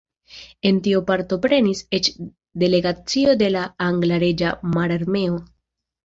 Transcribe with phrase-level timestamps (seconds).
[0.67, 2.07] En tio partoprenis eĉ
[2.63, 5.37] delegacio de la angla Reĝa Mararmeo.